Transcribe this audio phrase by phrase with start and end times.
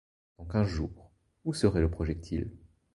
[0.39, 1.11] Dans quinze jours,
[1.45, 2.49] où serait le projectile?